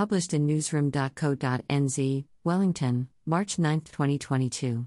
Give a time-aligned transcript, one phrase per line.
[0.00, 4.86] Published in newsroom.co.nz, Wellington, March 9, 2022.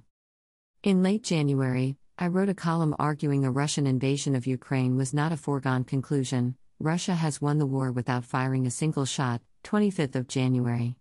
[0.81, 5.31] In late January, I wrote a column arguing a Russian invasion of Ukraine was not
[5.31, 6.55] a foregone conclusion.
[6.79, 10.95] Russia has won the war without firing a single shot, 25th of January.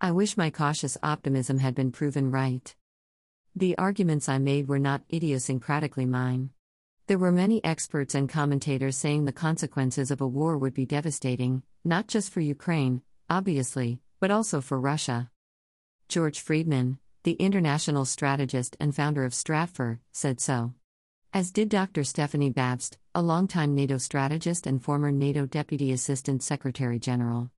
[0.00, 2.74] I wish my cautious optimism had been proven right.
[3.54, 6.48] The arguments I made were not idiosyncratically mine.
[7.08, 11.62] There were many experts and commentators saying the consequences of a war would be devastating,
[11.84, 15.30] not just for Ukraine, obviously, but also for Russia.
[16.08, 20.74] George Friedman, the international strategist and founder of Stratfor, said so.
[21.32, 22.02] As did Dr.
[22.02, 27.52] Stephanie Babst, a longtime NATO strategist and former NATO Deputy Assistant Secretary General.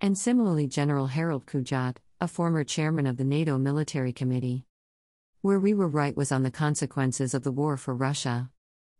[0.00, 4.64] And similarly, General Harold Kujat, a former chairman of the NATO Military Committee.
[5.42, 8.50] Where we were right was on the consequences of the war for Russia.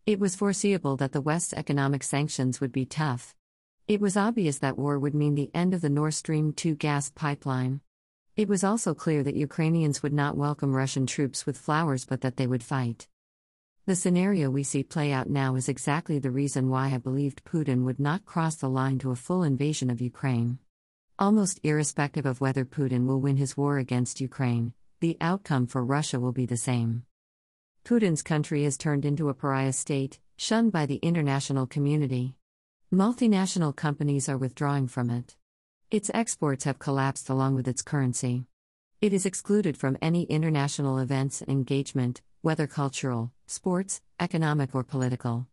[0.07, 3.36] It was foreseeable that the West's economic sanctions would be tough.
[3.89, 7.09] It was obvious that war would mean the end of the Nord Stream 2 gas
[7.11, 7.81] pipeline.
[8.35, 12.37] It was also clear that Ukrainians would not welcome Russian troops with flowers but that
[12.37, 13.07] they would fight.
[13.85, 17.85] The scenario we see play out now is exactly the reason why I believed Putin
[17.85, 20.59] would not cross the line to a full invasion of Ukraine.
[21.17, 26.19] Almost irrespective of whether Putin will win his war against Ukraine, the outcome for Russia
[26.19, 27.05] will be the same.
[27.85, 32.35] Putin's country has turned into a pariah state, shunned by the international community.
[32.95, 35.35] Multinational companies are withdrawing from it.
[35.91, 38.45] Its exports have collapsed along with its currency.
[39.01, 45.49] It is excluded from any international events and engagement, whether cultural, sports, economic, or political.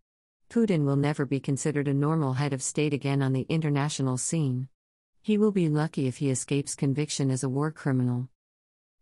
[0.47, 4.67] Putin will never be considered a normal head of state again on the international scene.
[5.23, 8.29] He will be lucky if he escapes conviction as a war criminal.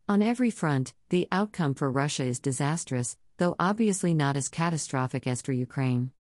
[0.08, 5.42] On every front, the outcome for Russia is disastrous, though obviously not as catastrophic as
[5.42, 6.12] for Ukraine.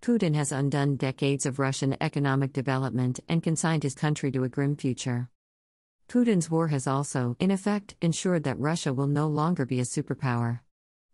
[0.00, 4.76] Putin has undone decades of Russian economic development and consigned his country to a grim
[4.76, 5.28] future.
[6.08, 10.60] Putin's war has also, in effect, ensured that Russia will no longer be a superpower.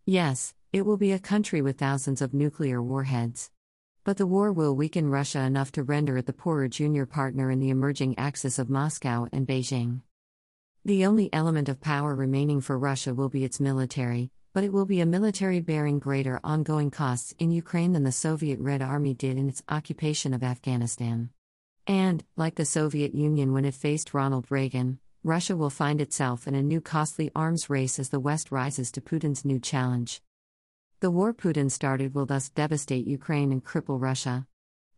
[0.05, 3.49] Yes, it will be a country with thousands of nuclear warheads.
[4.03, 7.59] But the war will weaken Russia enough to render it the poorer junior partner in
[7.59, 10.01] the emerging axis of Moscow and Beijing.
[10.85, 14.85] The only element of power remaining for Russia will be its military, but it will
[14.85, 19.35] be a military bearing greater ongoing costs in Ukraine than the Soviet Red Army did
[19.37, 21.31] in its occupation of Afghanistan.
[21.87, 26.53] And, like the Soviet Union when it faced Ronald Reagan, Russia will find itself in
[26.53, 30.21] a new costly arms race as the West rises to Putin's new challenge.
[30.99, 34.47] The war Putin started will thus devastate Ukraine and cripple Russia.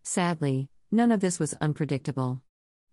[0.03, 2.41] Sadly, none of this was unpredictable.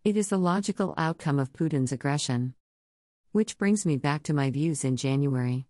[0.04, 2.54] It is the logical outcome of Putin's aggression.
[3.32, 5.66] Which brings me back to my views in January.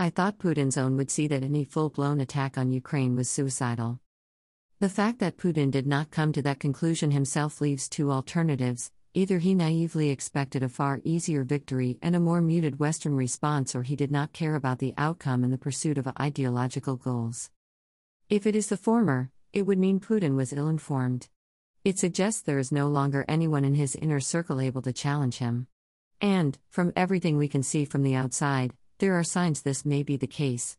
[0.00, 3.98] I thought Putin's own would see that any full blown attack on Ukraine was suicidal.
[4.78, 9.40] The fact that Putin did not come to that conclusion himself leaves two alternatives either
[9.40, 13.96] he naively expected a far easier victory and a more muted Western response, or he
[13.96, 17.50] did not care about the outcome in the pursuit of ideological goals.
[18.28, 21.28] If it is the former, it would mean Putin was ill informed.
[21.84, 25.66] It suggests there is no longer anyone in his inner circle able to challenge him.
[26.20, 30.16] And, from everything we can see from the outside, there are signs this may be
[30.16, 30.76] the case.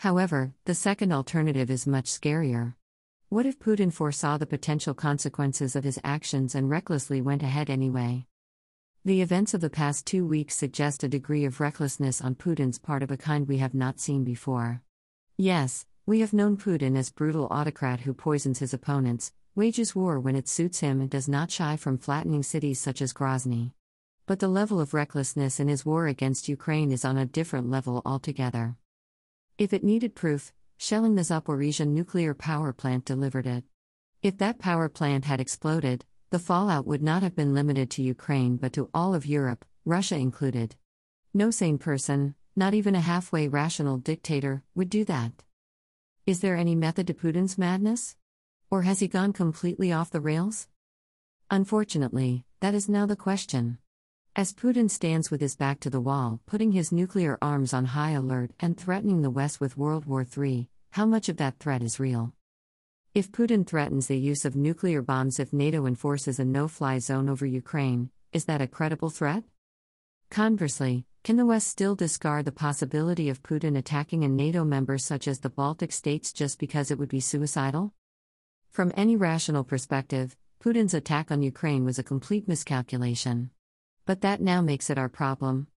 [0.00, 2.74] However, the second alternative is much scarier.
[3.30, 8.26] What if Putin foresaw the potential consequences of his actions and recklessly went ahead anyway?
[9.06, 13.02] The events of the past two weeks suggest a degree of recklessness on Putin's part
[13.02, 14.82] of a kind we have not seen before.
[15.38, 20.36] Yes, we have known Putin as brutal autocrat who poisons his opponents, wages war when
[20.36, 23.72] it suits him and does not shy from flattening cities such as Grozny
[24.30, 28.00] but the level of recklessness in his war against Ukraine is on a different level
[28.06, 28.76] altogether.
[29.58, 33.64] If it needed proof, shelling the Zaporizhia nuclear power plant delivered it.
[34.22, 38.56] If that power plant had exploded, the fallout would not have been limited to Ukraine
[38.56, 40.76] but to all of Europe, Russia included.
[41.34, 45.42] No sane person, not even a halfway rational dictator, would do that.
[46.24, 48.14] Is there any method to Putin's madness?
[48.70, 50.68] Or has he gone completely off the rails?
[51.50, 53.78] Unfortunately, that is now the question.
[54.40, 58.12] As Putin stands with his back to the wall, putting his nuclear arms on high
[58.12, 62.00] alert and threatening the West with World War III, how much of that threat is
[62.00, 62.32] real?
[63.14, 67.28] If Putin threatens the use of nuclear bombs if NATO enforces a no fly zone
[67.28, 69.44] over Ukraine, is that a credible threat?
[70.30, 75.28] Conversely, can the West still discard the possibility of Putin attacking a NATO member such
[75.28, 77.92] as the Baltic states just because it would be suicidal?
[78.70, 80.34] From any rational perspective,
[80.64, 83.50] Putin's attack on Ukraine was a complete miscalculation.
[84.06, 85.68] But that now makes it our problem.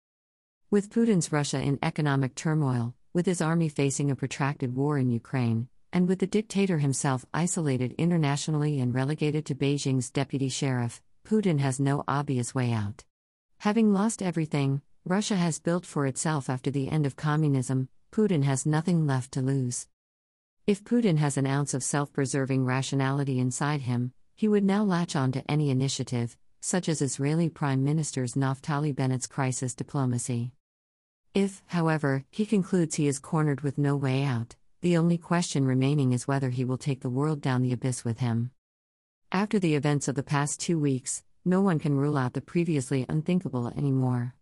[0.70, 5.68] With Putin's Russia in economic turmoil, with his army facing a protracted war in Ukraine,
[5.92, 11.78] and with the dictator himself isolated internationally and relegated to Beijing's deputy sheriff, Putin has
[11.78, 13.04] no obvious way out.
[13.58, 18.64] Having lost everything Russia has built for itself after the end of communism, Putin has
[18.64, 19.88] nothing left to lose.
[20.66, 25.16] If Putin has an ounce of self preserving rationality inside him, he would now latch
[25.16, 30.52] on to any initiative, such as Israeli Prime Minister Naftali Bennett's crisis diplomacy.
[31.34, 36.12] If, however, he concludes he is cornered with no way out, the only question remaining
[36.12, 38.52] is whether he will take the world down the abyss with him.
[39.32, 43.04] After the events of the past two weeks, no one can rule out the previously
[43.08, 44.34] unthinkable anymore.